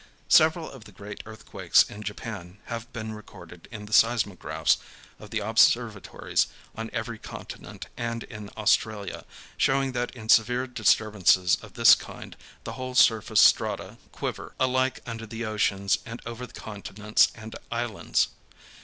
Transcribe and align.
Several 0.29 0.67
of 0.67 0.85
the 0.85 0.91
great 0.91 1.21
earthquakes 1.27 1.83
in 1.83 2.01
Japan 2.01 2.57
have 2.65 2.91
been 2.91 3.13
recorded 3.13 3.67
in 3.69 3.85
the 3.85 3.93
seismographs 3.93 4.79
of 5.19 5.29
the 5.29 5.41
observatories 5.47 6.47
on 6.75 6.89
every 6.91 7.19
continent 7.19 7.85
and 7.95 8.23
in 8.23 8.49
Australia, 8.57 9.25
showing 9.57 9.91
that 9.91 10.09
in 10.15 10.27
severe 10.27 10.65
disturbances 10.65 11.55
of 11.61 11.73
this 11.73 11.93
kind 11.93 12.35
the 12.63 12.73
whole 12.73 12.95
surface 12.95 13.41
strata 13.41 13.99
quiver, 14.11 14.55
alike 14.59 15.01
under 15.05 15.27
the 15.27 15.45
oceans 15.45 15.99
and 16.03 16.19
over 16.25 16.47
the 16.47 16.59
continents 16.59 17.27
and 17.35 17.55
islands. 17.71 18.29